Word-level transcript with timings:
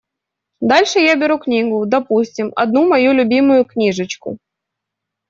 Дальше 0.61 0.97
я 0.99 1.15
беру 1.15 1.37
книгу, 1.37 1.85
допустим, 1.85 2.51
одну 2.55 2.89
мою 2.89 3.11
любимую 3.13 3.65
книжечку. 3.65 4.39